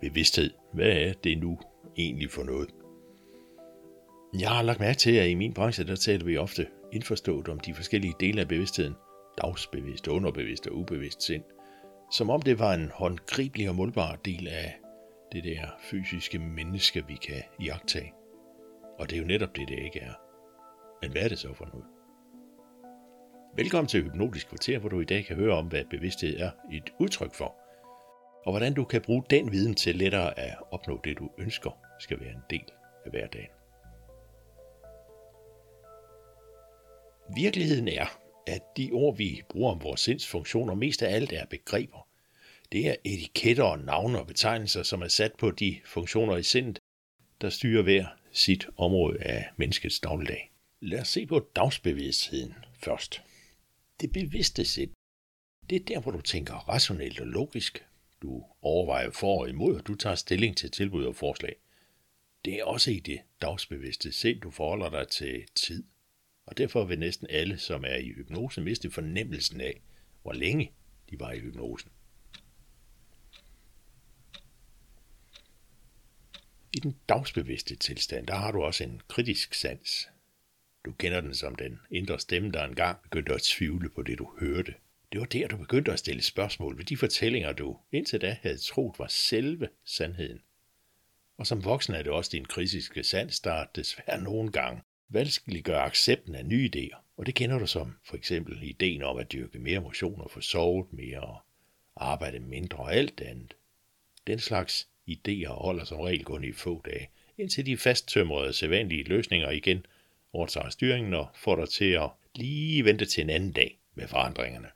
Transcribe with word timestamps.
Bevidsthed. 0.00 0.50
Hvad 0.72 0.90
er 0.90 1.12
det 1.12 1.38
nu 1.38 1.58
egentlig 1.96 2.30
for 2.30 2.42
noget? 2.42 2.70
Jeg 4.40 4.48
har 4.48 4.62
lagt 4.62 4.80
mærke 4.80 4.98
til, 4.98 5.16
at 5.16 5.28
i 5.28 5.34
min 5.34 5.54
branche, 5.54 5.84
der 5.84 5.96
taler 5.96 6.24
vi 6.24 6.36
ofte 6.36 6.66
indforstået 6.92 7.48
om 7.48 7.60
de 7.60 7.74
forskellige 7.74 8.14
dele 8.20 8.40
af 8.40 8.48
bevidstheden. 8.48 8.94
Dagsbevidst, 9.42 10.08
underbevidst 10.08 10.66
og 10.66 10.76
ubevidst 10.76 11.22
sind. 11.22 11.42
Som 12.12 12.30
om 12.30 12.42
det 12.42 12.58
var 12.58 12.74
en 12.74 12.90
håndgribelig 12.94 13.68
og 13.68 13.74
målbar 13.74 14.16
del 14.24 14.48
af 14.48 14.78
det 15.32 15.44
der 15.44 15.66
fysiske 15.80 16.38
menneske, 16.38 17.06
vi 17.06 17.14
kan 17.14 17.42
jagtage. 17.64 18.12
Og 18.98 19.10
det 19.10 19.16
er 19.16 19.20
jo 19.20 19.26
netop 19.26 19.56
det, 19.56 19.68
det 19.68 19.78
ikke 19.78 20.00
er. 20.00 20.12
Men 21.02 21.12
hvad 21.12 21.22
er 21.22 21.28
det 21.28 21.38
så 21.38 21.54
for 21.54 21.64
noget? 21.64 21.84
Velkommen 23.56 23.88
til 23.88 24.02
Hypnotisk 24.02 24.48
Kvarter, 24.48 24.78
hvor 24.78 24.88
du 24.88 25.00
i 25.00 25.04
dag 25.04 25.24
kan 25.24 25.36
høre 25.36 25.54
om, 25.54 25.66
hvad 25.66 25.84
bevidsthed 25.90 26.40
er 26.40 26.50
et 26.72 26.92
udtryk 26.98 27.34
for, 27.34 27.56
og 28.44 28.52
hvordan 28.52 28.74
du 28.74 28.84
kan 28.84 29.02
bruge 29.02 29.22
den 29.30 29.52
viden 29.52 29.74
til 29.74 29.96
lettere 29.96 30.38
at 30.38 30.56
opnå 30.70 31.00
det, 31.04 31.18
du 31.18 31.30
ønsker 31.38 31.70
skal 31.98 32.20
være 32.20 32.30
en 32.30 32.42
del 32.50 32.64
af 33.04 33.10
hverdagen. 33.10 33.50
Virkeligheden 37.36 37.88
er, 37.88 38.20
at 38.46 38.62
de 38.76 38.90
ord, 38.92 39.16
vi 39.16 39.42
bruger 39.48 39.72
om 39.72 39.82
vores 39.82 40.00
sindsfunktioner, 40.00 40.74
mest 40.74 41.02
af 41.02 41.14
alt 41.14 41.32
er 41.32 41.46
begreber. 41.46 42.08
Det 42.72 42.88
er 42.88 42.96
etiketter 43.04 43.64
og 43.64 43.78
navne 43.78 44.20
og 44.20 44.26
betegnelser, 44.26 44.82
som 44.82 45.02
er 45.02 45.08
sat 45.08 45.32
på 45.38 45.50
de 45.50 45.80
funktioner 45.84 46.36
i 46.36 46.42
sindet, 46.42 46.78
der 47.40 47.50
styrer 47.50 47.82
hver 47.82 48.06
sit 48.32 48.66
område 48.76 49.22
af 49.22 49.48
menneskets 49.56 50.00
dagligdag. 50.00 50.50
Lad 50.80 51.00
os 51.00 51.08
se 51.08 51.26
på 51.26 51.48
dagsbevidstheden 51.56 52.54
først. 52.74 53.22
Det 54.00 54.12
bevidste 54.12 54.64
sind, 54.64 54.90
det 55.70 55.76
er 55.76 55.84
der, 55.84 56.00
hvor 56.00 56.12
du 56.12 56.20
tænker 56.20 56.54
rationelt 56.54 57.20
og 57.20 57.26
logisk. 57.26 57.87
Du 58.22 58.44
overvejer 58.62 59.10
for 59.10 59.40
og 59.40 59.48
imod, 59.48 59.76
og 59.76 59.86
du 59.86 59.94
tager 59.94 60.16
stilling 60.16 60.56
til 60.56 60.70
tilbud 60.70 61.04
og 61.04 61.16
forslag. 61.16 61.56
Det 62.44 62.54
er 62.54 62.64
også 62.64 62.90
i 62.90 62.98
det 62.98 63.20
dagsbevidste 63.42 64.12
sind, 64.12 64.40
du 64.40 64.50
forholder 64.50 64.90
dig 64.90 65.08
til 65.08 65.46
tid. 65.54 65.84
Og 66.46 66.58
derfor 66.58 66.84
vil 66.84 66.98
næsten 66.98 67.26
alle, 67.30 67.58
som 67.58 67.84
er 67.84 67.96
i 67.96 68.12
hypnose, 68.12 68.60
miste 68.60 68.90
fornemmelsen 68.90 69.60
af, 69.60 69.80
hvor 70.22 70.32
længe 70.32 70.72
de 71.10 71.20
var 71.20 71.32
i 71.32 71.40
hypnosen. 71.40 71.90
I 76.72 76.80
den 76.80 76.98
dagsbevidste 77.08 77.76
tilstand, 77.76 78.26
der 78.26 78.34
har 78.34 78.52
du 78.52 78.62
også 78.62 78.84
en 78.84 79.00
kritisk 79.08 79.54
sans. 79.54 80.08
Du 80.84 80.92
kender 80.92 81.20
den 81.20 81.34
som 81.34 81.54
den 81.54 81.78
indre 81.90 82.20
stemme, 82.20 82.52
der 82.52 82.64
engang 82.64 83.02
begyndte 83.02 83.34
at 83.34 83.42
tvivle 83.42 83.88
på 83.88 84.02
det, 84.02 84.18
du 84.18 84.30
hørte. 84.40 84.74
Det 85.12 85.20
var 85.20 85.26
der, 85.26 85.48
du 85.48 85.56
begyndte 85.56 85.92
at 85.92 85.98
stille 85.98 86.22
spørgsmål 86.22 86.78
ved 86.78 86.84
de 86.84 86.96
fortællinger, 86.96 87.52
du 87.52 87.78
indtil 87.92 88.20
da 88.20 88.36
havde 88.42 88.58
troet 88.58 88.98
var 88.98 89.06
selve 89.06 89.68
sandheden. 89.84 90.42
Og 91.38 91.46
som 91.46 91.64
voksen 91.64 91.94
er 91.94 92.02
det 92.02 92.12
også 92.12 92.30
din 92.32 92.44
kritiske 92.44 93.04
sans, 93.04 93.40
der 93.40 93.64
desværre 93.64 94.22
nogle 94.22 94.52
gange 94.52 94.82
vanskeliggør 95.08 95.80
accepten 95.80 96.34
af 96.34 96.46
nye 96.46 96.70
idéer. 96.74 96.96
Og 97.16 97.26
det 97.26 97.34
kender 97.34 97.58
du 97.58 97.66
som 97.66 97.92
for 98.04 98.16
eksempel 98.16 98.62
ideen 98.62 99.02
om 99.02 99.16
at 99.16 99.32
dyrke 99.32 99.58
mere 99.58 99.80
motion 99.80 100.20
og 100.20 100.30
få 100.30 100.40
sovet 100.40 100.92
mere 100.92 101.20
og 101.20 101.40
arbejde 101.96 102.40
mindre 102.40 102.78
og 102.78 102.94
alt 102.94 103.20
andet. 103.20 103.56
Den 104.26 104.38
slags 104.38 104.88
idéer 105.10 105.48
holder 105.48 105.84
som 105.84 106.00
regel 106.00 106.24
kun 106.24 106.44
i 106.44 106.52
få 106.52 106.82
dage, 106.84 107.10
indtil 107.38 107.66
de 107.66 107.76
fasttømrede 107.76 108.52
sædvanlige 108.52 109.04
løsninger 109.04 109.50
igen 109.50 109.86
overtager 110.32 110.70
styringen 110.70 111.14
og 111.14 111.28
får 111.34 111.56
dig 111.56 111.68
til 111.68 111.90
at 111.90 112.10
lige 112.34 112.84
vente 112.84 113.04
til 113.04 113.22
en 113.22 113.30
anden 113.30 113.52
dag 113.52 113.78
med 113.94 114.08
forandringerne. 114.08 114.68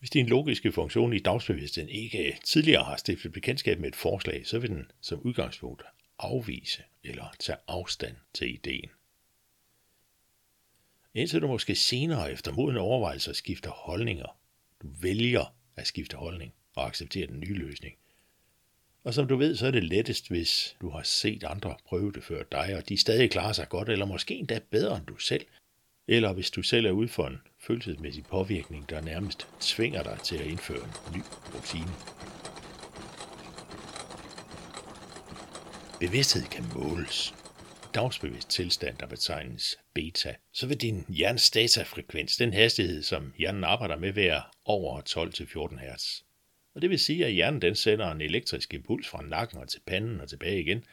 Hvis 0.00 0.10
din 0.10 0.26
logiske 0.26 0.72
funktion 0.72 1.12
i 1.12 1.18
dagsbevidstheden 1.18 1.90
ikke 1.90 2.38
tidligere 2.44 2.84
har 2.84 2.96
stiftet 2.96 3.32
bekendtskab 3.32 3.78
med 3.80 3.88
et 3.88 3.96
forslag, 3.96 4.46
så 4.46 4.58
vil 4.58 4.70
den 4.70 4.90
som 5.00 5.20
udgangspunkt 5.20 5.82
afvise 6.18 6.82
eller 7.04 7.34
tage 7.38 7.58
afstand 7.68 8.16
til 8.34 8.54
ideen. 8.54 8.90
Indtil 11.14 11.40
du 11.40 11.46
måske 11.46 11.74
senere 11.74 12.32
efter 12.32 12.52
moden 12.52 12.76
overvejelser 12.76 13.32
skifter 13.32 13.70
holdninger. 13.70 14.38
Du 14.82 14.88
vælger 15.00 15.54
at 15.76 15.86
skifte 15.86 16.16
holdning 16.16 16.52
og 16.76 16.86
acceptere 16.86 17.26
den 17.26 17.40
nye 17.40 17.54
løsning. 17.54 17.96
Og 19.04 19.14
som 19.14 19.28
du 19.28 19.36
ved, 19.36 19.56
så 19.56 19.66
er 19.66 19.70
det 19.70 19.84
lettest, 19.84 20.28
hvis 20.28 20.76
du 20.80 20.90
har 20.90 21.02
set 21.02 21.44
andre 21.44 21.76
prøve 21.84 22.12
det 22.12 22.24
før 22.24 22.42
dig, 22.42 22.76
og 22.76 22.88
de 22.88 22.96
stadig 22.96 23.30
klarer 23.30 23.52
sig 23.52 23.68
godt, 23.68 23.88
eller 23.88 24.06
måske 24.06 24.34
endda 24.34 24.60
bedre 24.70 24.96
end 24.96 25.06
du 25.06 25.16
selv. 25.16 25.46
Eller 26.12 26.32
hvis 26.32 26.50
du 26.50 26.62
selv 26.62 26.86
er 26.86 26.90
ude 26.90 27.08
for 27.08 27.26
en 27.26 27.40
følelsesmæssig 27.58 28.24
påvirkning, 28.24 28.90
der 28.90 29.00
nærmest 29.00 29.46
tvinger 29.60 30.02
dig 30.02 30.18
til 30.24 30.36
at 30.36 30.46
indføre 30.46 30.84
en 30.84 31.16
ny 31.16 31.22
rutine. 31.54 31.92
Bevidsthed 36.00 36.42
kan 36.42 36.64
måles. 36.74 37.34
Dagsbevidst 37.94 38.48
tilstand, 38.48 38.96
der 38.98 39.06
betegnes 39.06 39.78
beta, 39.94 40.34
så 40.52 40.66
vil 40.66 40.80
din 40.80 41.04
hjernes 41.08 41.50
datafrekvens, 41.50 42.36
den 42.36 42.52
hastighed, 42.52 43.02
som 43.02 43.32
hjernen 43.38 43.64
arbejder 43.64 43.96
med, 43.96 44.12
være 44.12 44.42
over 44.64 45.00
12-14 45.00 45.94
Hz. 45.94 46.22
Og 46.74 46.82
det 46.82 46.90
vil 46.90 46.98
sige, 46.98 47.26
at 47.26 47.32
hjernen 47.32 47.62
den 47.62 47.74
sender 47.74 48.10
en 48.10 48.20
elektrisk 48.20 48.74
impuls 48.74 49.08
fra 49.08 49.22
nakken 49.22 49.58
og 49.58 49.68
til 49.68 49.80
panden 49.86 50.20
og 50.20 50.28
tilbage 50.28 50.60
igen 50.60 50.84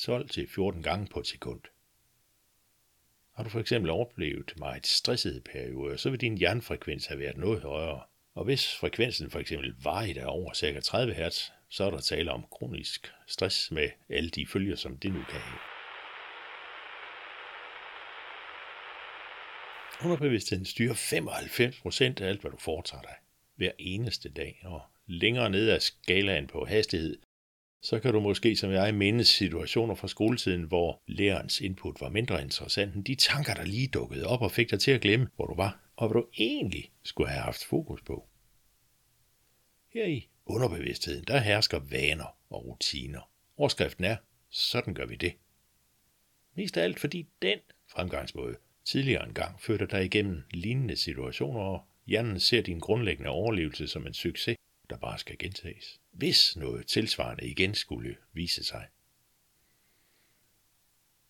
12-14 0.00 0.82
gange 0.82 1.06
på 1.06 1.20
et 1.20 1.26
sekund. 1.26 1.60
Har 3.40 3.44
du 3.44 3.50
for 3.50 3.60
eksempel 3.60 3.90
oplevet 3.90 4.54
meget 4.58 4.86
stressede 4.86 5.40
perioder, 5.40 5.96
så 5.96 6.10
vil 6.10 6.20
din 6.20 6.38
hjernefrekvens 6.38 7.06
have 7.06 7.20
været 7.20 7.36
noget 7.36 7.62
højere. 7.62 8.02
Og 8.34 8.44
hvis 8.44 8.76
frekvensen 8.76 9.30
for 9.30 9.38
eksempel 9.38 9.74
varigt 9.82 10.18
er 10.18 10.26
over 10.26 10.54
ca. 10.54 10.80
30 10.80 11.14
Hz, 11.14 11.50
så 11.68 11.84
er 11.84 11.90
der 11.90 12.00
tale 12.00 12.32
om 12.32 12.44
kronisk 12.52 13.12
stress 13.26 13.70
med 13.70 13.88
alle 14.08 14.30
de 14.30 14.46
følger, 14.46 14.76
som 14.76 14.96
det 14.96 15.12
nu 15.12 15.22
kan 15.30 15.40
have. 15.40 15.58
Underbevidstheden 20.04 20.64
styrer 20.64 20.94
95% 20.94 22.22
af 22.22 22.28
alt, 22.28 22.40
hvad 22.40 22.50
du 22.50 22.58
foretager 22.58 23.02
dig 23.02 23.14
hver 23.56 23.72
eneste 23.78 24.28
dag, 24.28 24.62
og 24.64 24.82
længere 25.06 25.50
ned 25.50 25.70
ad 25.70 25.80
skalaen 25.80 26.46
på 26.46 26.64
hastighed, 26.64 27.16
så 27.82 28.00
kan 28.00 28.12
du 28.12 28.20
måske 28.20 28.56
som 28.56 28.70
jeg 28.70 28.94
mindes 28.94 29.28
situationer 29.28 29.94
fra 29.94 30.08
skoletiden, 30.08 30.62
hvor 30.62 31.02
lærerens 31.06 31.60
input 31.60 32.00
var 32.00 32.08
mindre 32.08 32.42
interessant 32.42 32.94
end 32.94 33.04
de 33.04 33.14
tanker, 33.14 33.54
der 33.54 33.64
lige 33.64 33.88
dukkede 33.88 34.26
op 34.26 34.42
og 34.42 34.52
fik 34.52 34.70
dig 34.70 34.80
til 34.80 34.90
at 34.90 35.00
glemme, 35.00 35.28
hvor 35.36 35.46
du 35.46 35.54
var, 35.54 35.80
og 35.96 36.08
hvad 36.08 36.22
du 36.22 36.28
egentlig 36.38 36.90
skulle 37.02 37.30
have 37.30 37.42
haft 37.42 37.64
fokus 37.64 38.02
på. 38.02 38.28
Her 39.94 40.06
i 40.06 40.28
underbevidstheden, 40.46 41.24
der 41.24 41.38
hersker 41.38 41.78
vaner 41.78 42.36
og 42.50 42.66
rutiner. 42.66 43.30
Overskriften 43.56 44.04
er, 44.04 44.16
sådan 44.50 44.94
gør 44.94 45.06
vi 45.06 45.16
det. 45.16 45.32
Mest 46.54 46.76
af 46.76 46.82
alt 46.82 47.00
fordi 47.00 47.26
den 47.42 47.58
fremgangsmåde 47.88 48.56
tidligere 48.84 49.26
engang 49.26 49.60
førte 49.60 49.86
dig 49.86 50.04
igennem 50.04 50.42
lignende 50.50 50.96
situationer, 50.96 51.60
og 51.60 51.84
hjernen 52.06 52.40
ser 52.40 52.62
din 52.62 52.78
grundlæggende 52.78 53.30
overlevelse 53.30 53.86
som 53.86 54.06
en 54.06 54.14
succes, 54.14 54.56
der 54.90 54.96
bare 54.96 55.18
skal 55.18 55.38
gentages, 55.38 56.00
hvis 56.10 56.56
noget 56.56 56.86
tilsvarende 56.86 57.46
igen 57.46 57.74
skulle 57.74 58.16
vise 58.32 58.64
sig. 58.64 58.86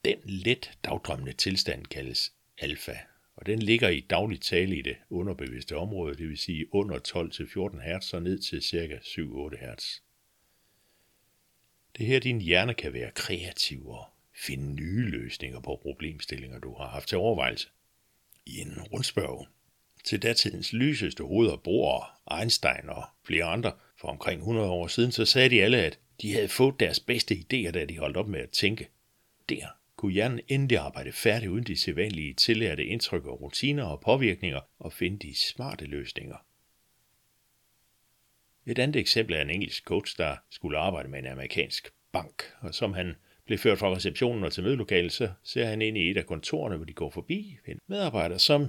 Den 0.04 0.18
let 0.24 0.78
dagdrømmende 0.84 1.32
tilstand 1.32 1.86
kaldes 1.86 2.32
alfa, 2.58 2.96
og 3.36 3.46
den 3.46 3.58
ligger 3.62 3.88
i 3.88 4.00
dagligt 4.00 4.42
tale 4.42 4.76
i 4.76 4.82
det 4.82 4.96
underbevidste 5.10 5.76
område, 5.76 6.16
det 6.16 6.28
vil 6.28 6.38
sige 6.38 6.74
under 6.74 6.98
12-14 6.98 7.98
Hz 7.98 8.14
og 8.14 8.22
ned 8.22 8.38
til 8.38 8.62
ca. 8.62 8.96
7-8 8.96 9.56
Hz. 9.56 10.00
Det 11.98 12.06
her 12.06 12.20
din 12.20 12.40
hjerne 12.40 12.74
kan 12.74 12.92
være 12.92 13.10
kreativ 13.10 13.88
og 13.88 14.06
finde 14.34 14.74
nye 14.74 15.10
løsninger 15.10 15.60
på 15.60 15.78
problemstillinger, 15.82 16.58
du 16.58 16.74
har 16.74 16.86
haft 16.86 17.08
til 17.08 17.18
overvejelse. 17.18 17.68
I 18.46 18.58
en 18.58 18.82
rundspørg 18.82 19.48
til 20.04 20.22
datidens 20.22 20.72
lyseste 20.72 21.24
hoveder, 21.24 21.56
Bohr, 21.56 22.20
Einstein 22.40 22.88
og 22.88 23.04
flere 23.24 23.44
andre 23.44 23.72
for 24.00 24.08
omkring 24.08 24.38
100 24.38 24.68
år 24.68 24.86
siden, 24.86 25.12
så 25.12 25.24
sagde 25.24 25.50
de 25.50 25.62
alle, 25.62 25.78
at 25.78 25.98
de 26.22 26.32
havde 26.32 26.48
fået 26.48 26.80
deres 26.80 27.00
bedste 27.00 27.34
idéer, 27.34 27.70
da 27.70 27.84
de 27.84 27.98
holdt 27.98 28.16
op 28.16 28.28
med 28.28 28.40
at 28.40 28.50
tænke. 28.50 28.88
Der 29.48 29.66
kunne 29.96 30.12
hjernen 30.12 30.40
endelig 30.48 30.78
arbejde 30.78 31.12
færdig 31.12 31.50
uden 31.50 31.64
de 31.64 31.76
sædvanlige 31.76 32.34
tillærte 32.34 32.84
indtryk 32.84 33.26
og 33.26 33.40
rutiner 33.40 33.84
og 33.84 34.00
påvirkninger 34.00 34.60
og 34.78 34.92
finde 34.92 35.28
de 35.28 35.34
smarte 35.38 35.84
løsninger. 35.84 36.36
Et 38.66 38.78
andet 38.78 38.96
eksempel 38.96 39.36
er 39.36 39.40
en 39.40 39.50
engelsk 39.50 39.84
coach, 39.84 40.18
der 40.18 40.36
skulle 40.50 40.78
arbejde 40.78 41.08
med 41.08 41.18
en 41.18 41.26
amerikansk 41.26 41.92
bank, 42.12 42.42
og 42.60 42.74
som 42.74 42.92
han 42.92 43.14
blev 43.46 43.58
ført 43.58 43.78
fra 43.78 43.94
receptionen 43.94 44.44
og 44.44 44.52
til 44.52 44.62
mødelokalet, 44.62 45.12
så 45.12 45.30
ser 45.42 45.66
han 45.66 45.82
ind 45.82 45.98
i 45.98 46.10
et 46.10 46.16
af 46.16 46.26
kontorerne, 46.26 46.76
hvor 46.76 46.84
de 46.84 46.92
går 46.92 47.10
forbi 47.10 47.58
en 47.66 47.78
medarbejder, 47.86 48.38
som 48.38 48.68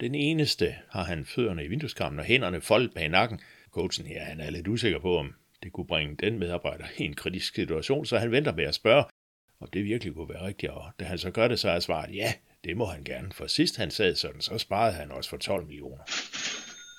den 0.00 0.14
eneste 0.14 0.74
har 0.88 1.04
han 1.04 1.24
fødderne 1.24 1.64
i 1.64 1.68
vindueskarmen 1.68 2.18
og 2.18 2.24
hænderne 2.24 2.60
foldet 2.60 2.94
bag 2.94 3.08
nakken. 3.08 3.40
Coachen 3.70 4.06
her 4.06 4.24
han 4.24 4.40
er 4.40 4.50
lidt 4.50 4.68
usikker 4.68 4.98
på, 4.98 5.16
om 5.16 5.34
det 5.62 5.72
kunne 5.72 5.86
bringe 5.86 6.16
den 6.16 6.38
medarbejder 6.38 6.84
i 6.98 7.02
en 7.02 7.14
kritisk 7.14 7.54
situation, 7.54 8.06
så 8.06 8.18
han 8.18 8.30
venter 8.30 8.54
med 8.54 8.64
at 8.64 8.74
spørge, 8.74 9.04
om 9.60 9.68
det 9.72 9.84
virkelig 9.84 10.14
kunne 10.14 10.28
være 10.28 10.46
rigtigt. 10.46 10.72
Og 10.72 10.92
da 11.00 11.04
han 11.04 11.18
så 11.18 11.30
gør 11.30 11.48
det, 11.48 11.58
så 11.58 11.70
er 11.70 11.80
svaret, 11.80 12.14
ja, 12.14 12.32
det 12.64 12.76
må 12.76 12.84
han 12.84 13.04
gerne. 13.04 13.32
For 13.32 13.46
sidst 13.46 13.76
han 13.76 13.90
sad 13.90 14.14
sådan, 14.14 14.40
så 14.40 14.58
sparede 14.58 14.92
han 14.92 15.10
også 15.12 15.30
for 15.30 15.36
12 15.36 15.66
millioner. 15.66 16.04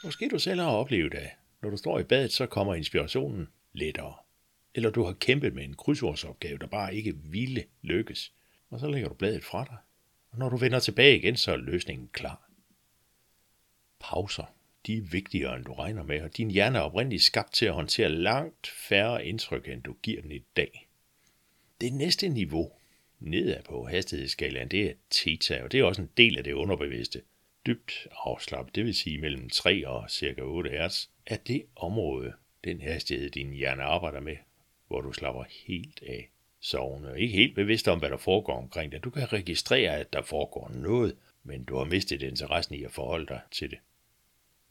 Måske 0.04 0.30
du 0.30 0.40
selv 0.40 0.60
har 0.60 0.70
oplevet, 0.70 1.12
det. 1.12 1.30
når 1.62 1.70
du 1.70 1.78
står 1.78 2.00
i 2.00 2.04
badet, 2.04 2.32
så 2.32 2.46
kommer 2.46 2.76
inspirationen 2.76 3.48
lettere. 3.74 4.14
eller 4.76 4.90
du 4.90 5.04
har 5.04 5.14
kæmpet 5.14 5.54
med 5.54 5.64
en 5.64 5.74
krydsordsopgave, 5.74 6.58
der 6.58 6.68
bare 6.68 6.96
ikke 6.96 7.14
ville 7.16 7.64
lykkes, 7.82 8.34
og 8.70 8.80
så 8.80 8.88
lægger 8.88 9.10
du 9.10 9.16
bladet 9.16 9.44
fra 9.44 9.64
dig. 9.64 9.78
Og 10.32 10.38
når 10.38 10.50
du 10.50 10.58
vender 10.58 10.80
tilbage 10.80 11.18
igen, 11.18 11.36
så 11.36 11.52
er 11.52 11.58
løsningen 11.58 12.10
klar. 12.14 12.51
Pauser, 14.02 14.54
de 14.88 14.98
er 14.98 15.02
vigtigere, 15.02 15.56
end 15.56 15.66
du 15.66 15.74
regner 15.74 16.04
med, 16.04 16.22
og 16.22 16.38
din 16.38 16.52
hjerne 16.52 16.78
er 16.78 16.82
oprindeligt 16.82 17.24
skabt 17.24 17.54
til 17.54 17.66
at 17.66 17.74
håndtere 17.74 18.10
langt 18.10 18.68
færre 18.68 19.26
indtryk, 19.26 19.68
end 19.68 19.84
du 19.84 19.96
giver 20.04 20.22
den 20.22 20.32
i 20.32 20.44
dag. 20.56 20.88
Det 21.82 21.94
næste 21.94 22.30
niveau, 22.30 22.72
nedad 23.20 23.64
på 23.64 23.86
hastighedsskalaen, 23.86 24.68
det 24.68 24.90
er 24.90 24.94
theta, 25.12 25.64
og 25.64 25.72
det 25.72 25.80
er 25.80 25.84
også 25.84 26.02
en 26.02 26.10
del 26.18 26.38
af 26.38 26.44
det 26.44 26.54
underbevidste. 26.54 27.22
Dybt 27.66 28.08
afslappet, 28.12 28.76
det 28.76 28.86
vil 28.86 28.96
sige 28.96 29.18
mellem 29.18 29.50
3 29.50 29.88
og 29.88 30.10
ca. 30.10 30.42
8 30.42 30.70
hertz, 30.70 31.08
er 31.26 31.38
det 31.38 31.66
område, 31.76 32.34
den 32.64 32.82
hastighed, 32.82 33.30
din 33.30 33.54
hjerne 33.54 33.84
arbejder 33.84 34.20
med, 34.20 34.38
hvor 34.88 35.02
du 35.02 35.14
slapper 35.14 35.44
helt 35.68 36.04
af 36.08 36.30
sovende, 36.60 37.10
og 37.10 37.20
ikke 37.20 37.36
helt 37.36 37.56
bevidst 37.56 37.88
om, 37.88 38.00
hvad 38.00 38.10
der 38.10 38.18
foregår 38.18 38.58
omkring 38.58 38.92
dig. 38.92 39.04
Du 39.04 39.10
kan 39.10 39.34
registrere, 39.34 39.98
at 39.98 40.14
der 40.14 40.22
foregår 40.22 40.72
noget, 40.74 41.16
men 41.44 41.64
du 41.64 41.76
har 41.78 41.86
mistet 41.86 42.22
interessen 42.22 42.76
i 42.76 42.84
at 42.84 42.92
forholde 42.92 43.26
dig 43.26 43.42
til 43.52 43.70
det. 43.70 43.78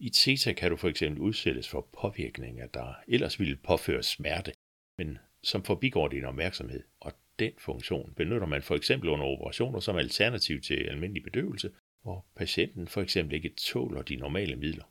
I 0.03 0.11
CETA 0.11 0.53
kan 0.53 0.71
du 0.71 0.77
for 0.77 0.89
eksempel 0.89 1.21
udsættes 1.21 1.69
for 1.69 1.89
påvirkninger, 2.01 2.67
der 2.67 2.95
ellers 3.09 3.41
ville 3.41 3.57
påføre 3.57 4.03
smerte, 4.03 4.53
men 4.99 5.19
som 5.43 5.65
forbigår 5.65 6.09
din 6.09 6.25
opmærksomhed, 6.25 6.83
og 7.01 7.13
den 7.39 7.53
funktion 7.59 8.13
benytter 8.17 8.47
man 8.47 8.63
for 8.63 8.75
eksempel 8.75 9.09
under 9.09 9.27
operationer 9.27 9.81
som 9.81 9.97
alternativ 9.97 10.61
til 10.61 10.75
almindelig 10.75 11.23
bedøvelse, 11.23 11.71
hvor 12.03 12.27
patienten 12.37 12.89
for 12.89 13.01
eksempel 13.03 13.35
ikke 13.35 13.49
tåler 13.57 14.03
de 14.03 14.17
normale 14.17 14.57
midler. 14.57 14.85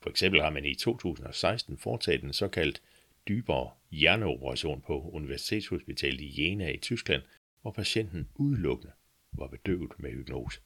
For 0.00 0.10
eksempel 0.10 0.40
har 0.40 0.50
man 0.50 0.64
i 0.64 0.74
2016 0.74 1.78
foretaget 1.78 2.22
en 2.22 2.32
såkaldt 2.32 2.82
dybere 3.28 3.70
hjerneoperation 3.90 4.80
på 4.80 5.10
Universitetshospitalet 5.12 6.20
i 6.20 6.42
Jena 6.42 6.70
i 6.70 6.78
Tyskland, 6.78 7.22
hvor 7.60 7.70
patienten 7.70 8.28
udelukkende 8.34 8.92
var 9.32 9.46
bedøvet 9.46 9.92
med 9.98 10.10
hypnose. 10.10 10.60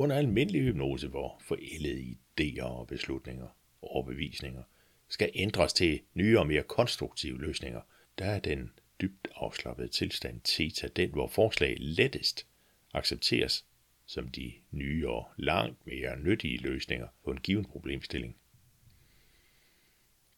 Under 0.00 0.16
almindelig 0.16 0.62
hypnose, 0.62 1.08
hvor 1.08 1.42
forældede 1.44 2.16
idéer 2.40 2.62
og 2.62 2.86
beslutninger 2.86 3.44
og 3.82 3.90
overbevisninger 3.90 4.62
skal 5.08 5.30
ændres 5.34 5.72
til 5.72 6.00
nye 6.14 6.38
og 6.38 6.46
mere 6.46 6.62
konstruktive 6.62 7.40
løsninger, 7.40 7.80
der 8.18 8.24
er 8.24 8.40
den 8.40 8.70
dybt 9.00 9.28
afslappede 9.34 9.88
tilstand 9.88 10.40
theta 10.44 10.88
den, 10.88 11.10
hvor 11.10 11.26
forslag 11.28 11.76
lettest 11.78 12.46
accepteres 12.92 13.64
som 14.06 14.28
de 14.28 14.52
nye 14.70 15.08
og 15.08 15.28
langt 15.36 15.86
mere 15.86 16.20
nyttige 16.20 16.58
løsninger 16.58 17.08
på 17.24 17.30
en 17.30 17.40
given 17.40 17.64
problemstilling. 17.64 18.36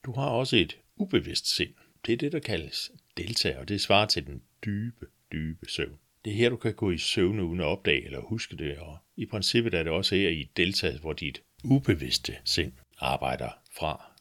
Du 0.04 0.12
har 0.12 0.28
også 0.28 0.56
et 0.56 0.78
ubevidst 0.96 1.56
sind. 1.56 1.74
Det 2.06 2.12
er 2.12 2.16
det, 2.16 2.32
der 2.32 2.40
kaldes 2.40 2.92
delta, 3.16 3.58
og 3.58 3.68
det 3.68 3.80
svarer 3.80 4.06
til 4.06 4.26
den 4.26 4.42
dybe, 4.64 5.06
dybe 5.32 5.68
søvn. 5.68 5.98
Det 6.24 6.32
er 6.32 6.36
her, 6.36 6.50
du 6.50 6.56
kan 6.56 6.74
gå 6.74 6.90
i 6.90 6.98
søvn 6.98 7.40
uden 7.40 7.60
at 7.60 7.66
opdage 7.66 8.04
eller 8.04 8.20
huske 8.20 8.56
det, 8.56 8.78
og 8.78 8.98
i 9.16 9.26
princippet 9.26 9.74
er 9.74 9.82
det 9.82 9.92
også 9.92 10.14
her 10.14 10.28
i 10.28 10.50
deltaget, 10.56 11.00
hvor 11.00 11.12
dit 11.12 11.42
ubevidste 11.64 12.36
sind 12.44 12.72
arbejder 12.98 13.50
fra. 13.76 14.12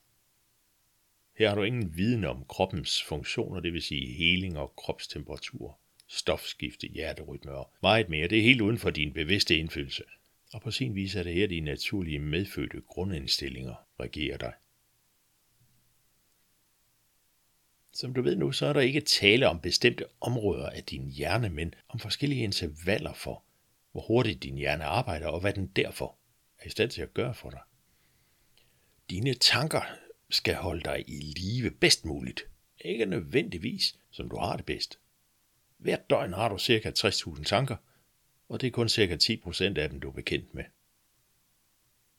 Her 1.37 1.49
har 1.49 1.55
du 1.55 1.63
ingen 1.63 1.97
viden 1.97 2.25
om 2.25 2.45
kroppens 2.49 3.03
funktioner, 3.03 3.59
det 3.59 3.73
vil 3.73 3.81
sige 3.81 4.13
heling 4.13 4.57
og 4.57 4.73
kropstemperatur, 4.75 5.79
stofskifte, 6.07 6.87
hjerterytme 6.87 7.51
og 7.51 7.73
meget 7.81 8.09
mere. 8.09 8.27
Det 8.27 8.37
er 8.37 8.43
helt 8.43 8.61
uden 8.61 8.77
for 8.77 8.89
din 8.89 9.13
bevidste 9.13 9.57
indflydelse. 9.57 10.03
Og 10.53 10.61
på 10.61 10.71
sin 10.71 10.95
vis 10.95 11.15
er 11.15 11.23
det 11.23 11.33
her, 11.33 11.47
dine 11.47 11.65
naturlige 11.65 12.19
medfødte 12.19 12.81
grundindstillinger 12.87 13.75
regerer 13.99 14.37
dig. 14.37 14.53
Som 17.93 18.13
du 18.13 18.21
ved 18.21 18.35
nu, 18.35 18.51
så 18.51 18.65
er 18.65 18.73
der 18.73 18.81
ikke 18.81 19.01
tale 19.01 19.49
om 19.49 19.59
bestemte 19.59 20.05
områder 20.21 20.69
af 20.69 20.83
din 20.83 21.09
hjerne, 21.09 21.49
men 21.49 21.73
om 21.89 21.99
forskellige 21.99 22.43
intervaller 22.43 23.13
for, 23.13 23.43
hvor 23.91 24.01
hurtigt 24.01 24.43
din 24.43 24.57
hjerne 24.57 24.83
arbejder, 24.83 25.27
og 25.27 25.39
hvad 25.39 25.53
den 25.53 25.67
derfor 25.67 26.17
er 26.59 26.67
i 26.67 26.69
stand 26.69 26.89
til 26.91 27.01
at 27.01 27.13
gøre 27.13 27.33
for 27.33 27.49
dig. 27.49 27.59
Dine 29.09 29.33
tanker 29.33 29.81
skal 30.29 30.55
holde 30.55 30.83
dig 30.83 31.03
i 31.07 31.19
live 31.19 31.71
bedst 31.71 32.05
muligt. 32.05 32.41
Ikke 32.79 33.05
nødvendigvis, 33.05 33.97
som 34.11 34.29
du 34.29 34.37
har 34.37 34.55
det 34.57 34.65
bedst. 34.65 34.99
Hvert 35.77 36.09
døgn 36.09 36.33
har 36.33 36.49
du 36.49 36.57
ca. 36.57 36.91
60.000 36.97 37.43
tanker, 37.43 37.75
og 38.49 38.61
det 38.61 38.67
er 38.67 38.71
kun 38.71 38.89
ca. 38.89 39.15
10% 39.15 39.63
af 39.63 39.89
dem, 39.89 39.99
du 39.99 40.07
er 40.07 40.13
bekendt 40.13 40.53
med. 40.53 40.63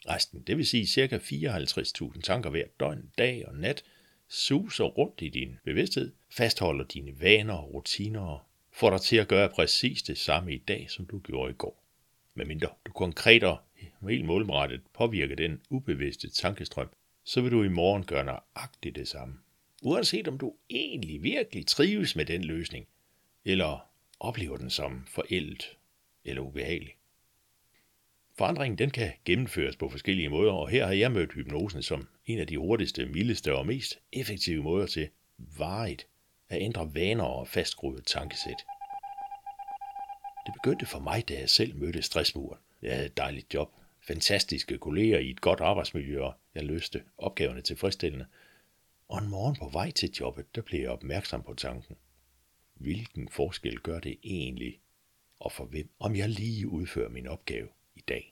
Resten, 0.09 0.43
det 0.43 0.57
vil 0.57 0.67
sige 0.67 0.87
ca. 0.87 1.17
54.000 1.17 2.21
tanker 2.21 2.51
hvert 2.51 2.81
døgn, 2.81 3.11
dag 3.19 3.49
og 3.49 3.55
nat, 3.55 3.85
suser 4.33 4.85
rundt 4.85 5.23
i 5.23 5.29
din 5.29 5.59
bevidsthed, 5.65 6.13
fastholder 6.31 6.85
dine 6.85 7.21
vaner 7.21 7.55
og 7.55 7.75
rutiner 7.75 8.21
og 8.21 8.41
får 8.73 8.91
dig 8.91 9.01
til 9.01 9.17
at 9.17 9.29
gøre 9.29 9.49
præcis 9.49 10.03
det 10.03 10.19
samme 10.19 10.55
i 10.55 10.59
dag, 10.59 10.91
som 10.91 11.07
du 11.07 11.19
gjorde 11.19 11.51
i 11.51 11.55
går. 11.55 11.85
Medmindre 12.35 12.69
du 12.87 12.93
konkret 12.93 13.45
og 13.45 13.59
helt 14.09 14.25
målrettet 14.25 14.81
påvirker 14.95 15.37
den 15.37 15.61
ubevidste 15.71 16.31
tankestrøm, 16.31 16.89
så 17.25 17.41
vil 17.41 17.53
du 17.53 17.63
i 17.63 17.69
morgen 17.69 18.05
gøre 18.05 18.25
nøjagtigt 18.25 18.97
det 18.97 19.09
samme. 19.09 19.35
Uanset 19.83 20.29
om 20.29 20.39
du 20.39 20.55
egentlig 20.71 21.23
virkelig 21.23 21.67
trives 21.67 22.17
med 22.17 22.25
den 22.25 22.45
løsning, 22.45 22.87
eller 23.45 23.89
oplever 24.21 24.57
den 24.57 24.71
som 24.71 25.07
forældet 25.09 25.77
eller 26.25 26.43
ubehagelig. 26.43 26.95
Forandringen 28.43 28.79
den 28.79 28.91
kan 28.91 29.13
gennemføres 29.25 29.77
på 29.77 29.89
forskellige 29.89 30.29
måder, 30.29 30.53
og 30.53 30.69
her 30.69 30.87
har 30.87 30.93
jeg 30.93 31.13
mødt 31.13 31.33
hypnosen 31.33 31.83
som 31.83 32.09
en 32.27 32.39
af 32.39 32.47
de 32.47 32.59
hurtigste, 32.59 33.07
mildeste 33.07 33.55
og 33.55 33.67
mest 33.67 33.99
effektive 34.13 34.63
måder 34.63 34.87
til 34.87 35.09
varigt 35.59 36.07
at 36.49 36.63
ændre 36.63 36.95
vaner 36.95 37.25
og 37.25 37.49
fastgroede 37.49 38.03
tankesæt. 38.03 38.65
Det 40.47 40.55
begyndte 40.55 40.87
for 40.87 40.99
mig, 40.99 41.29
da 41.29 41.35
jeg 41.35 41.51
selv 41.51 41.77
mødte 41.77 42.03
stressmuren. 42.03 42.59
Jeg 42.83 42.93
havde 42.93 43.07
et 43.07 43.17
dejligt 43.17 43.55
job, 43.55 43.73
fantastiske 44.01 44.79
kolleger 44.79 45.19
i 45.19 45.31
et 45.31 45.41
godt 45.41 45.61
arbejdsmiljø, 45.61 46.21
og 46.21 46.35
jeg 46.55 46.65
løste 46.65 47.03
opgaverne 47.19 47.61
tilfredsstillende. 47.61 48.27
Og 49.09 49.19
en 49.19 49.29
morgen 49.29 49.57
på 49.57 49.69
vej 49.69 49.91
til 49.91 50.11
jobbet, 50.21 50.55
der 50.55 50.63
blev 50.63 50.81
jeg 50.81 50.91
opmærksom 50.91 51.43
på 51.43 51.55
tanken. 51.55 51.97
Hvilken 52.75 53.29
forskel 53.29 53.79
gør 53.79 54.01
det 54.01 54.17
egentlig, 54.23 54.81
og 55.41 55.53
for 55.53 55.65
hvem, 55.65 55.91
om 55.99 56.17
jeg 56.17 56.29
lige 56.29 56.69
udfører 56.69 57.09
min 57.09 57.27
opgave 57.27 57.69
i 57.95 58.01
dag? 58.01 58.32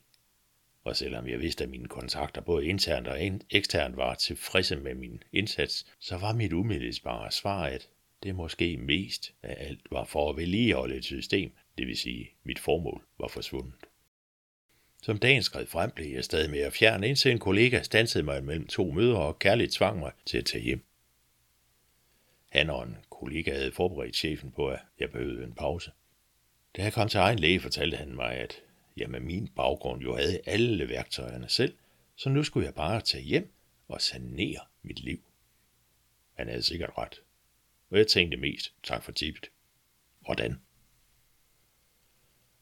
Og 0.83 0.95
selvom 0.95 1.27
jeg 1.27 1.39
vidste, 1.39 1.63
at 1.63 1.69
mine 1.69 1.87
kontakter 1.87 2.41
både 2.41 2.65
internt 2.65 3.07
og 3.07 3.17
eksternt 3.49 3.97
var 3.97 4.15
tilfredse 4.15 4.75
med 4.75 4.95
min 4.95 5.23
indsats, 5.31 5.85
så 5.99 6.17
var 6.17 6.33
mit 6.33 6.53
umiddelbare 6.53 7.31
svar, 7.31 7.65
at 7.65 7.89
det 8.23 8.35
måske 8.35 8.77
mest 8.77 9.33
af 9.43 9.55
alt 9.67 9.81
var 9.91 10.03
for 10.03 10.29
at 10.29 10.37
vedligeholde 10.37 10.95
et 10.95 11.05
system, 11.05 11.51
det 11.77 11.87
vil 11.87 11.97
sige, 11.97 12.31
mit 12.43 12.59
formål 12.59 13.03
var 13.19 13.27
forsvundet. 13.27 13.73
Som 15.03 15.17
dagen 15.17 15.43
skred 15.43 15.65
frem, 15.65 15.91
blev 15.91 16.13
jeg 16.13 16.23
stadig 16.23 16.49
mere 16.49 16.71
fjern, 16.71 17.03
indtil 17.03 17.31
en 17.31 17.39
kollega 17.39 17.81
stansede 17.81 18.23
mig 18.23 18.43
mellem 18.43 18.67
to 18.67 18.91
møder 18.91 19.17
og 19.17 19.39
kærligt 19.39 19.73
tvang 19.73 19.99
mig 19.99 20.11
til 20.25 20.37
at 20.37 20.45
tage 20.45 20.63
hjem. 20.63 20.85
Han 22.51 22.69
og 22.69 22.83
en 22.83 22.97
kollega 23.09 23.53
havde 23.53 23.71
forberedt 23.71 24.15
chefen 24.15 24.51
på, 24.51 24.67
at 24.67 24.79
jeg 24.99 25.11
behøvede 25.11 25.43
en 25.43 25.53
pause. 25.53 25.91
Da 26.77 26.83
jeg 26.83 26.93
kom 26.93 27.09
til 27.09 27.17
egen 27.17 27.39
læge, 27.39 27.59
fortalte 27.59 27.97
han 27.97 28.15
mig, 28.15 28.33
at 28.33 28.61
jeg 28.97 29.09
med 29.09 29.19
min 29.19 29.47
baggrund 29.47 30.01
jo 30.01 30.15
havde 30.15 30.41
alle 30.45 30.89
værktøjerne 30.89 31.49
selv, 31.49 31.77
så 32.15 32.29
nu 32.29 32.43
skulle 32.43 32.65
jeg 32.65 32.73
bare 32.73 33.01
tage 33.01 33.23
hjem 33.23 33.53
og 33.87 34.01
sanere 34.01 34.59
mit 34.81 34.99
liv. 34.99 35.19
Han 36.33 36.47
havde 36.47 36.63
sikkert 36.63 36.89
ret. 36.97 37.21
Og 37.89 37.97
jeg 37.97 38.07
tænkte 38.07 38.37
mest, 38.37 38.73
tak 38.83 39.03
for 39.03 39.11
tippet. 39.11 39.49
Hvordan? 40.19 40.59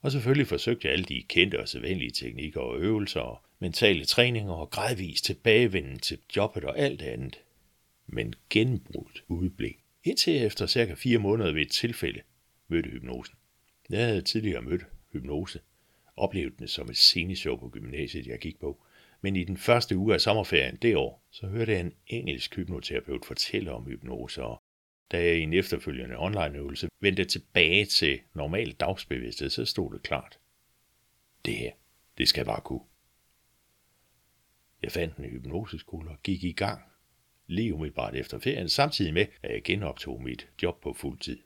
Og 0.02 0.12
selvfølgelig 0.12 0.48
forsøgte 0.48 0.88
jeg 0.88 0.94
alle 0.94 1.06
de 1.06 1.24
kendte 1.24 1.60
og 1.60 1.70
sædvanlige 1.70 2.12
teknikker 2.12 2.62
og 2.62 2.80
øvelser 2.80 3.20
og 3.20 3.42
mentale 3.60 4.06
træninger 4.06 4.54
og 4.54 4.70
gradvist 4.70 5.26
tilbagevenden 5.26 6.00
til 6.00 6.20
jobbet 6.36 6.64
og 6.64 6.80
alt 6.80 7.02
andet. 7.02 7.40
Men 8.08 8.34
genbrudt 8.50 9.24
udblik. 9.28 9.80
Indtil 10.04 10.46
efter 10.46 10.68
cirka 10.68 10.94
fire 10.94 11.18
måneder 11.18 11.52
ved 11.52 11.62
et 11.62 11.72
tilfælde 11.72 12.22
mødte 12.68 12.90
hypnosen. 12.90 13.36
Jeg 13.90 14.06
havde 14.06 14.22
tidligere 14.22 14.62
mødt 14.62 14.86
hypnose, 15.14 15.60
oplevede 16.20 16.56
det 16.60 16.70
som 16.70 16.90
et 16.90 16.98
sceneshow 16.98 17.58
på 17.58 17.70
gymnasiet, 17.70 18.28
jeg 18.28 18.40
gik 18.40 18.60
på. 18.60 18.84
Men 19.22 19.36
i 19.36 19.44
den 19.44 19.58
første 19.58 19.98
uge 19.98 20.14
af 20.14 20.22
sommerferien 20.22 20.76
det 20.76 20.96
år, 20.96 21.28
så 21.32 21.48
hørte 21.48 21.72
jeg 21.72 21.82
en 21.82 21.94
engelsk 22.08 22.56
hypnoterapeut 22.56 23.26
fortælle 23.26 23.72
om 23.72 23.86
hypnose, 23.86 24.44
og 24.44 24.62
da 25.12 25.26
jeg 25.26 25.38
i 25.38 25.42
en 25.42 25.54
efterfølgende 25.54 26.18
online-øvelse 26.18 26.90
vendte 27.00 27.26
tilbage 27.26 27.86
til 27.86 28.20
normal 28.34 28.72
dagsbevidsthed, 28.72 29.50
så 29.50 29.66
stod 29.66 29.94
det 29.94 30.02
klart. 30.02 30.40
Det 31.46 31.54
her, 31.54 31.72
det 32.18 32.28
skal 32.28 32.40
jeg 32.40 32.46
bare 32.46 32.62
kunne. 32.62 32.82
Jeg 34.82 34.92
fandt 34.92 35.18
en 35.18 35.26
hypnoseskole 35.26 36.10
og 36.10 36.18
gik 36.24 36.44
i 36.44 36.52
gang 36.52 36.82
lige 37.48 37.74
umiddelbart 37.74 38.16
efter 38.16 38.40
ferien, 38.40 38.70
samtidig 38.70 39.14
med, 39.14 39.26
at 39.44 39.54
jeg 39.54 39.64
genoptog 39.64 40.24
mit 40.24 40.48
job 40.64 40.82
på 40.82 40.94
fuld 40.94 41.20
tid. 41.20 41.40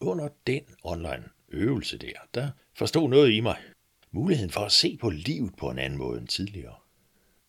Under 0.00 0.28
den 0.46 0.62
online 0.82 1.24
øvelse 1.48 1.98
der, 1.98 2.12
der 2.34 2.50
forstod 2.74 3.08
noget 3.08 3.32
i 3.32 3.40
mig. 3.40 3.56
Muligheden 4.14 4.50
for 4.50 4.60
at 4.60 4.72
se 4.72 4.96
på 5.00 5.10
livet 5.10 5.54
på 5.56 5.70
en 5.70 5.78
anden 5.78 5.98
måde 5.98 6.18
end 6.18 6.28
tidligere. 6.28 6.74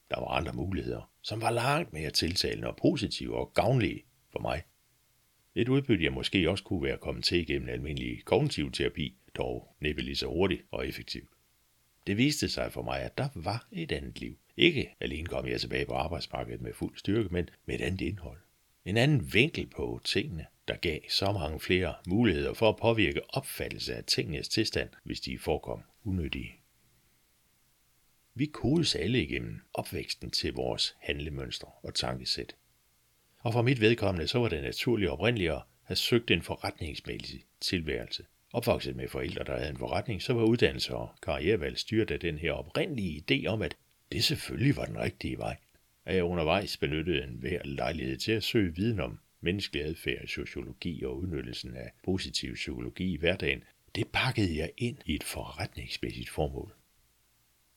Der 0.09 0.19
var 0.19 0.27
andre 0.27 0.53
muligheder. 0.53 1.09
som 1.21 1.41
var 1.41 1.51
langt 1.51 1.93
mere 1.93 2.09
tiltalende 2.09 2.67
og 2.67 2.75
positive 2.75 3.35
og 3.37 3.53
gavnlige 3.53 4.03
for 4.31 4.39
mig. 4.39 4.63
Et 5.55 5.69
udbytte, 5.69 6.03
jeg 6.03 6.13
måske 6.13 6.49
også 6.49 6.63
kunne 6.63 6.83
være 6.83 6.97
kommet 6.97 7.23
til 7.23 7.39
igennem 7.39 7.69
almindelig 7.69 8.25
kognitiv 8.25 8.71
terapi, 8.71 9.15
dog 9.35 9.75
næppe 9.79 10.01
lige 10.01 10.15
så 10.15 10.27
hurtigt 10.27 10.61
og 10.71 10.87
effektivt. 10.87 11.29
Det 12.07 12.17
viste 12.17 12.49
sig 12.49 12.71
for 12.71 12.81
mig, 12.81 13.01
at 13.01 13.17
der 13.17 13.29
var 13.35 13.67
et 13.71 13.91
andet 13.91 14.19
liv. 14.19 14.37
Ikke 14.57 14.95
alene 14.99 15.27
kom 15.27 15.47
jeg 15.47 15.61
tilbage 15.61 15.85
på 15.85 15.93
arbejdsmarkedet 15.93 16.61
med 16.61 16.73
fuld 16.73 16.97
styrke, 16.97 17.29
men 17.29 17.49
med 17.65 17.75
et 17.75 17.81
andet 17.81 18.01
indhold. 18.01 18.39
En 18.85 18.97
anden 18.97 19.33
vinkel 19.33 19.67
på 19.67 20.01
tingene, 20.03 20.45
der 20.67 20.75
gav 20.75 20.99
så 21.09 21.31
mange 21.31 21.59
flere 21.59 21.95
muligheder 22.07 22.53
for 22.53 22.69
at 22.69 22.77
påvirke 22.77 23.21
opfattelse 23.29 23.95
af 23.95 24.03
tingenes 24.03 24.49
tilstand, 24.49 24.89
hvis 25.03 25.21
de 25.21 25.39
forekom 25.39 25.83
unødige. 26.03 26.55
Vi 28.35 28.45
kodes 28.45 28.95
alle 28.95 29.23
igennem 29.23 29.61
opvæksten 29.73 30.31
til 30.31 30.53
vores 30.53 30.95
handlemønstre 30.99 31.71
og 31.83 31.93
tankesæt. 31.93 32.55
Og 33.39 33.53
for 33.53 33.61
mit 33.61 33.81
vedkommende 33.81 34.27
så 34.27 34.39
var 34.39 34.49
det 34.49 34.63
naturligt 34.63 35.11
oprindeligt 35.11 35.51
at 35.51 35.61
have 35.83 35.95
søgt 35.95 36.31
en 36.31 36.41
forretningsmæssig 36.41 37.45
tilværelse. 37.61 38.25
Opvokset 38.53 38.95
med 38.95 39.07
forældre, 39.07 39.43
der 39.43 39.57
havde 39.57 39.69
en 39.69 39.77
forretning, 39.77 40.21
så 40.21 40.33
var 40.33 40.43
uddannelse 40.43 40.95
og 40.95 41.09
karrierevalg 41.21 41.77
styret 41.77 42.11
af 42.11 42.19
den 42.19 42.37
her 42.37 42.51
oprindelige 42.51 43.23
idé 43.31 43.47
om, 43.47 43.61
at 43.61 43.77
det 44.11 44.23
selvfølgelig 44.23 44.75
var 44.75 44.85
den 44.85 44.99
rigtige 44.99 45.37
vej. 45.37 45.57
At 46.05 46.15
jeg 46.15 46.23
undervejs 46.23 46.77
benyttede 46.77 47.23
en 47.23 47.37
hver 47.39 47.61
lejlighed 47.63 48.17
til 48.17 48.31
at 48.31 48.43
søge 48.43 48.75
viden 48.75 48.99
om 48.99 49.19
menneskelig 49.41 49.83
adfærd, 49.83 50.27
sociologi 50.27 51.03
og 51.03 51.17
udnyttelsen 51.17 51.75
af 51.75 51.91
positiv 52.03 52.53
psykologi 52.53 53.13
i 53.13 53.17
hverdagen, 53.17 53.63
det 53.95 54.07
pakkede 54.13 54.57
jeg 54.57 54.71
ind 54.77 54.97
i 55.05 55.15
et 55.15 55.23
forretningsmæssigt 55.23 56.29
formål. 56.29 56.75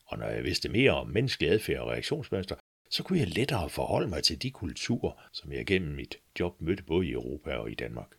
Og 0.07 0.19
når 0.19 0.27
jeg 0.27 0.45
vidste 0.45 0.69
mere 0.69 0.91
om 0.91 1.07
menneskelig 1.07 1.51
adfærd 1.51 1.79
og 1.79 1.89
reaktionsmønster, 1.89 2.57
så 2.91 3.03
kunne 3.03 3.19
jeg 3.19 3.29
lettere 3.29 3.71
forholde 3.71 4.09
mig 4.09 4.23
til 4.23 4.43
de 4.43 4.51
kulturer, 4.51 5.29
som 5.33 5.53
jeg 5.53 5.67
gennem 5.67 5.95
mit 5.95 6.17
job 6.41 6.61
mødte 6.61 6.83
både 6.83 7.07
i 7.07 7.13
Europa 7.13 7.55
og 7.55 7.71
i 7.71 7.75
Danmark. 7.75 8.11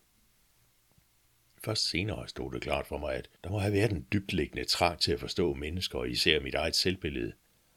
Først 1.63 1.89
senere 1.89 2.27
stod 2.27 2.51
det 2.51 2.61
klart 2.61 2.87
for 2.87 2.97
mig, 2.97 3.15
at 3.15 3.29
der 3.43 3.49
må 3.49 3.59
have 3.59 3.73
været 3.73 3.91
en 3.91 4.07
dybtliggende 4.13 4.63
trang 4.63 4.99
til 4.99 5.11
at 5.11 5.19
forstå 5.19 5.53
mennesker 5.53 5.99
og 5.99 6.09
især 6.09 6.39
mit 6.39 6.55
eget 6.55 6.75
selvbillede. 6.75 7.33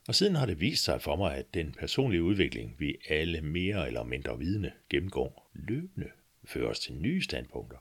Og 0.09 0.15
siden 0.15 0.37
har 0.37 0.47
det 0.47 0.61
vist 0.61 0.85
sig 0.85 1.03
for 1.03 1.17
mig, 1.17 1.37
at 1.37 1.55
den 1.55 1.73
personlige 1.73 2.23
udvikling, 2.23 2.75
vi 2.79 2.97
alle 3.09 3.41
mere 3.41 3.87
eller 3.87 4.05
mindre 4.05 4.39
vidne 4.39 4.73
gennemgår 4.89 5.51
løbende, 5.55 6.11
fører 6.45 6.71
os 6.71 6.81
til 6.81 6.95
nye 6.95 7.23
standpunkter. 7.23 7.79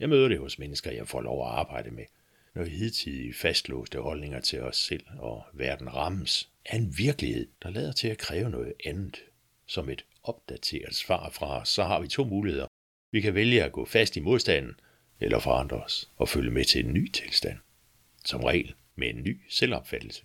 Jeg 0.00 0.08
møder 0.08 0.28
det 0.28 0.38
hos 0.38 0.58
mennesker, 0.58 0.90
jeg 0.90 1.08
får 1.08 1.20
lov 1.20 1.46
at 1.46 1.52
arbejde 1.52 1.90
med, 1.90 2.04
når 2.54 2.64
hidtidige 2.64 3.34
fastlåste 3.34 3.98
holdninger 3.98 4.40
til 4.40 4.60
os 4.60 4.76
selv 4.76 5.04
og 5.18 5.44
verden 5.52 5.94
rammes 5.94 6.50
af 6.64 6.76
en 6.76 6.98
virkelighed, 6.98 7.48
der 7.62 7.70
lader 7.70 7.92
til 7.92 8.08
at 8.08 8.18
kræve 8.18 8.50
noget 8.50 8.72
andet. 8.84 9.24
Som 9.66 9.88
et 9.88 10.04
opdateret 10.22 10.94
svar 10.94 11.30
fra 11.30 11.60
os, 11.60 11.68
så 11.68 11.84
har 11.84 12.00
vi 12.00 12.08
to 12.08 12.24
muligheder. 12.24 12.66
Vi 13.12 13.20
kan 13.20 13.34
vælge 13.34 13.64
at 13.64 13.72
gå 13.72 13.84
fast 13.84 14.16
i 14.16 14.20
modstanden, 14.20 14.80
eller 15.20 15.38
forandre 15.38 15.76
os 15.76 16.10
og 16.16 16.28
følge 16.28 16.50
med 16.50 16.64
til 16.64 16.84
en 16.84 16.94
ny 16.94 17.10
tilstand. 17.10 17.58
Som 18.24 18.44
regel 18.44 18.74
med 18.94 19.08
en 19.08 19.22
ny 19.22 19.40
selvopfattelse 19.48 20.24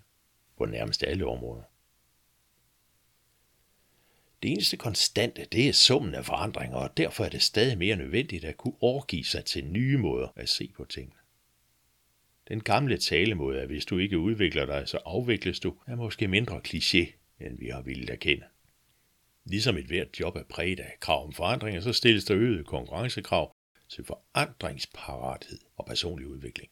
på 0.57 0.65
nærmest 0.65 1.03
alle 1.03 1.25
områder. 1.25 1.63
Det 4.43 4.51
eneste 4.51 4.77
konstante, 4.77 5.45
det 5.51 5.67
er 5.67 5.73
summen 5.73 6.15
af 6.15 6.25
forandringer, 6.25 6.77
og 6.77 6.97
derfor 6.97 7.25
er 7.25 7.29
det 7.29 7.41
stadig 7.41 7.77
mere 7.77 7.95
nødvendigt 7.95 8.45
at 8.45 8.57
kunne 8.57 8.73
overgive 8.81 9.23
sig 9.23 9.45
til 9.45 9.65
nye 9.65 9.97
måder 9.97 10.27
at 10.35 10.49
se 10.49 10.71
på 10.75 10.85
tingene. 10.85 11.15
Den 12.47 12.63
gamle 12.63 12.97
talemåde, 12.97 13.61
at 13.61 13.67
hvis 13.67 13.85
du 13.85 13.97
ikke 13.97 14.19
udvikler 14.19 14.65
dig, 14.65 14.87
så 14.87 14.97
afvikles 15.05 15.59
du, 15.59 15.75
er 15.87 15.95
måske 15.95 16.27
mindre 16.27 16.61
kliché, 16.67 17.13
end 17.39 17.59
vi 17.59 17.67
har 17.67 17.81
ville 17.81 18.11
erkende. 18.11 18.45
Ligesom 19.45 19.77
et 19.77 19.85
hvert 19.85 20.19
job 20.19 20.35
er 20.35 20.43
præget 20.43 20.79
af 20.79 20.97
krav 20.99 21.25
om 21.25 21.33
forandringer, 21.33 21.81
så 21.81 21.93
stilles 21.93 22.25
der 22.25 22.37
øget 22.37 22.65
konkurrencekrav 22.65 23.55
til 23.89 24.05
forandringsparathed 24.05 25.59
og 25.77 25.85
personlig 25.85 26.27
udvikling. 26.27 26.71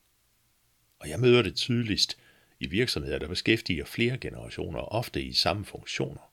Og 0.99 1.09
jeg 1.09 1.19
møder 1.19 1.41
det 1.41 1.55
tydeligst 1.55 2.17
i 2.59 2.67
virksomheder, 2.67 3.19
der 3.19 3.27
beskæftiger 3.27 3.85
flere 3.85 4.17
generationer, 4.17 4.79
ofte 4.79 5.23
i 5.23 5.33
samme 5.33 5.65
funktioner. 5.65 6.28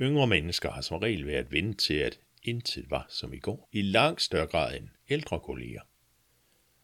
Yngre 0.00 0.26
mennesker 0.26 0.70
har 0.70 0.80
som 0.80 0.98
regel 0.98 1.26
været 1.26 1.52
vendt 1.52 1.78
til, 1.78 1.94
at 1.94 2.18
intet 2.42 2.90
var 2.90 3.06
som 3.08 3.32
i 3.32 3.38
går, 3.38 3.68
i 3.72 3.82
langt 3.82 4.22
større 4.22 4.46
grad 4.46 4.76
end 4.76 4.88
ældre 5.08 5.40
kolleger. 5.40 5.80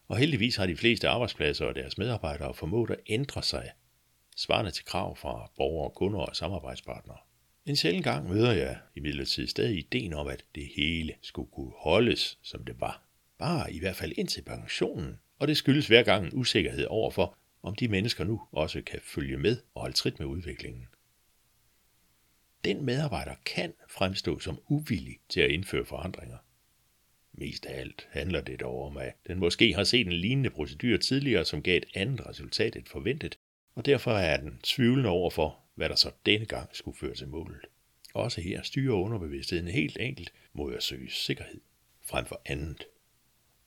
Og 0.09 0.17
heldigvis 0.17 0.57
har 0.57 0.67
de 0.67 0.77
fleste 0.77 1.09
arbejdspladser 1.09 1.67
og 1.67 1.75
deres 1.75 1.99
medarbejdere 1.99 2.55
formået 2.55 2.91
at 2.91 3.01
ændre 3.07 3.43
sig, 3.43 3.71
svarende 4.37 4.71
til 4.71 4.85
krav 4.85 5.17
fra 5.17 5.51
borgere, 5.57 5.91
kunder 5.91 6.21
og 6.21 6.37
samarbejdspartnere. 6.37 7.19
En 7.67 7.77
sjældent 7.77 8.05
gang 8.05 8.29
møder 8.29 8.53
jeg 8.53 8.79
imidlertid 8.97 9.47
stadig 9.47 9.79
ideen 9.79 10.13
om, 10.13 10.27
at 10.27 10.45
det 10.55 10.67
hele 10.77 11.15
skulle 11.23 11.51
kunne 11.51 11.73
holdes, 11.77 12.39
som 12.43 12.65
det 12.65 12.81
var. 12.81 13.03
Bare 13.39 13.73
i 13.73 13.79
hvert 13.79 13.97
fald 13.97 14.13
indtil 14.17 14.43
pensionen. 14.43 15.19
Og 15.39 15.49
det 15.49 15.57
skyldes 15.57 15.87
hver 15.87 16.03
gang 16.03 16.27
en 16.27 16.35
usikkerhed 16.35 16.87
overfor, 16.87 17.37
om 17.63 17.75
de 17.75 17.89
mennesker 17.89 18.25
nu 18.25 18.41
også 18.53 18.83
kan 18.83 19.01
følge 19.03 19.37
med 19.37 19.57
og 19.75 19.81
holde 19.81 19.97
trit 19.97 20.19
med 20.19 20.27
udviklingen. 20.27 20.87
Den 22.65 22.85
medarbejder 22.85 23.35
kan 23.47 23.73
fremstå 23.89 24.39
som 24.39 24.59
uvillig 24.69 25.19
til 25.29 25.41
at 25.41 25.51
indføre 25.51 25.85
forandringer. 25.85 26.37
Mest 27.33 27.67
af 27.67 27.81
alt 27.81 28.09
handler 28.11 28.41
det 28.41 28.61
dog 28.61 28.87
om, 28.87 28.97
at 28.97 29.13
den 29.27 29.39
måske 29.39 29.75
har 29.75 29.85
set 29.85 30.07
en 30.07 30.13
lignende 30.13 30.51
procedure 30.51 30.99
tidligere, 30.99 31.45
som 31.45 31.63
gav 31.63 31.77
et 31.77 31.87
andet 31.95 32.27
resultat 32.27 32.77
end 32.77 32.87
forventet, 32.87 33.39
og 33.75 33.87
derfor 33.87 34.13
er 34.13 34.37
den 34.37 34.59
tvivlende 34.63 35.09
over 35.09 35.31
for, 35.31 35.59
hvad 35.75 35.89
der 35.89 35.95
så 35.95 36.11
denne 36.27 36.47
gang 36.47 36.69
skulle 36.73 36.99
føre 36.99 37.15
til 37.15 37.29
målet. 37.29 37.61
Også 38.15 38.41
her 38.41 38.63
styrer 38.63 38.95
underbevidstheden 38.95 39.69
helt 39.69 39.97
enkelt 40.01 40.33
mod 40.53 40.75
at 40.75 40.83
søge 40.83 41.11
sikkerhed 41.11 41.61
frem 42.05 42.27
for 42.27 42.41
andet. 42.47 42.85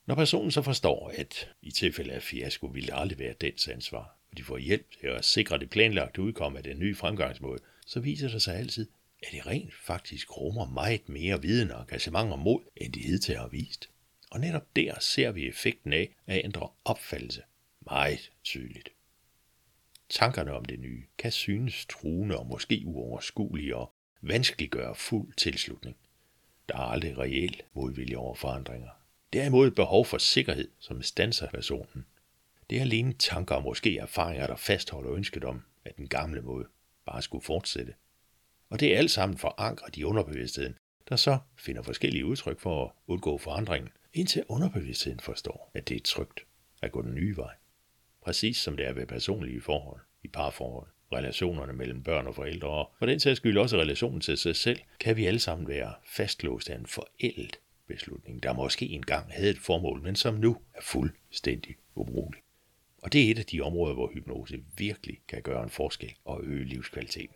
Når 0.06 0.16
personen 0.16 0.52
så 0.52 0.62
forstår, 0.62 1.12
at 1.16 1.50
i 1.62 1.72
tilfælde 1.72 2.14
af 2.14 2.24
fiasko 2.24 2.68
vil 2.68 2.86
det 2.86 2.94
aldrig 2.94 3.20
være 3.20 3.34
dens 3.42 3.68
ansvar, 3.68 4.18
og 4.32 4.38
de 4.38 4.44
får 4.44 4.58
hjælp 4.58 4.92
til 5.00 5.08
at 5.08 5.26
sikre 5.26 5.58
det 5.58 5.70
planlagte 5.70 6.22
udkom 6.22 6.58
af 6.58 6.64
den 6.64 6.80
nye 6.80 6.96
fremgangsmåde, 6.96 7.60
så 7.94 8.00
viser 8.00 8.30
det 8.30 8.42
sig 8.42 8.56
altid, 8.56 8.88
at 9.24 9.32
det 9.32 9.48
rent 9.48 9.74
faktisk 9.74 10.38
rummer 10.38 10.66
meget 10.66 11.10
mere 11.10 11.42
viden 11.42 11.72
og 11.72 11.82
engagement 11.82 12.32
og 12.32 12.40
mod, 12.40 12.62
end 12.78 12.94
de 12.94 13.00
hidtil 13.00 13.38
har 13.38 13.48
vist. 13.48 13.90
Og 14.32 14.40
netop 14.40 14.76
der 14.76 15.00
ser 15.00 15.32
vi 15.32 15.48
effekten 15.48 15.94
af 15.94 16.16
at 16.28 16.46
ændre 16.46 16.70
opfattelse 16.86 17.42
meget 17.80 18.32
tydeligt. 18.44 18.90
Tankerne 20.10 20.54
om 20.54 20.66
det 20.66 20.80
nye 20.80 21.04
kan 21.18 21.32
synes 21.32 21.86
truende 21.86 22.38
og 22.38 22.48
måske 22.48 22.82
uoverskuelige 22.86 23.76
og 23.76 23.92
vanskeliggøre 24.22 24.96
fuld 24.96 25.34
tilslutning. 25.38 25.96
Der 26.70 26.76
er 26.76 26.92
aldrig 26.92 27.18
reel 27.18 27.62
modvilje 27.74 28.16
over 28.16 28.36
forandringer. 28.36 28.90
Derimod 29.34 29.68
et 29.68 29.76
behov 29.76 30.06
for 30.06 30.18
sikkerhed, 30.18 30.70
som 30.80 31.02
stanser 31.02 31.50
personen. 31.50 32.06
Det 32.70 32.78
er 32.78 32.82
alene 32.82 33.14
tanker 33.14 33.56
og 33.56 33.64
måske 33.64 33.98
erfaringer, 33.98 34.48
der 34.48 34.56
fastholder 34.56 35.14
ønsket 35.14 35.44
om, 35.44 35.64
at 35.86 35.98
den 35.98 36.08
gamle 36.08 36.42
måde 36.42 36.68
bare 37.06 37.22
skulle 37.22 37.44
fortsætte. 37.44 37.94
Og 38.70 38.80
det 38.80 38.94
er 38.94 38.98
alt 38.98 39.12
sammen 39.12 39.38
forankret 39.38 39.98
i 39.98 40.04
underbevidstheden, 40.04 40.76
der 41.10 41.16
så 41.16 41.38
finder 41.58 41.82
forskellige 41.82 42.26
udtryk 42.26 42.60
for 42.60 42.86
at 42.86 42.92
undgå 43.08 43.38
forandringen, 43.38 43.90
indtil 44.14 44.44
underbevidstheden 44.48 45.20
forstår, 45.20 45.72
at 45.74 45.90
det 45.90 45.98
er 45.98 46.02
trygt 46.04 46.46
at 46.82 46.92
gå 46.92 47.02
den 47.02 47.16
nye 47.16 47.38
vej. 47.38 47.54
Præcis 48.22 48.58
som 48.58 48.78
det 48.78 48.88
er 48.88 48.94
ved 48.94 49.06
personlige 49.06 49.62
forhold, 49.62 50.02
i 50.24 50.28
parforhold, 50.28 50.88
relationerne 51.14 51.74
mellem 51.74 52.04
børn 52.04 52.28
og 52.28 52.36
forældre, 52.36 52.68
og 52.68 52.92
for 53.00 53.06
den 53.06 53.20
sags 53.20 53.38
skyld 53.38 53.58
også 53.58 53.78
relationen 53.78 54.22
til 54.22 54.38
sig 54.38 54.56
selv, 54.56 54.80
kan 55.00 55.18
vi 55.18 55.26
alle 55.26 55.40
sammen 55.40 55.68
være 55.68 55.94
fastlåst 56.06 56.70
af 56.70 56.76
en 56.76 56.86
forældet 56.86 57.60
beslutning, 57.88 58.44
der 58.44 58.54
måske 58.54 58.86
engang 58.86 59.32
havde 59.32 59.50
et 59.50 59.60
formål, 59.60 60.02
men 60.02 60.16
som 60.16 60.34
nu 60.34 60.58
er 60.74 60.82
fuldstændig 60.82 61.76
ubrugelig. 61.96 62.43
Og 63.04 63.14
det 63.14 63.28
er 63.28 63.32
et 63.32 63.40
af 63.40 63.46
de 63.46 63.62
områder, 63.62 63.94
hvor 63.94 64.12
hypnose 64.14 64.60
virkelig 64.78 65.18
kan 65.28 65.42
gøre 65.42 65.64
en 65.64 65.70
forskel 65.70 66.14
og 66.26 66.44
øge 66.44 66.66
livskvaliteten. 66.66 67.36